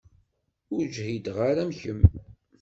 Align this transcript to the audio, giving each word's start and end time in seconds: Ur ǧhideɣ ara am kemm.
Ur 0.75 0.85
ǧhideɣ 0.95 1.37
ara 1.49 1.61
am 1.63 1.71
kemm. 1.81 2.01